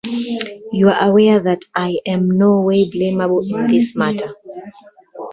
You 0.73 0.89
are 0.89 1.09
aware 1.09 1.39
that 1.41 1.65
I 1.75 1.99
am 2.07 2.27
no 2.27 2.59
way 2.61 2.89
blameable 2.89 3.41
in 3.41 3.67
this 3.67 3.95
matter. 3.95 4.33